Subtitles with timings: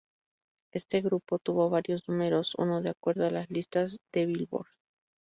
[0.71, 4.65] Este grupo tuvo varios número uno de acuerdo a las listas de Billboard.